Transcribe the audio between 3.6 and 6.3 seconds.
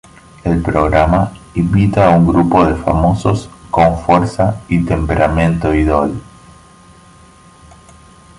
con fuerza y temperamento idol.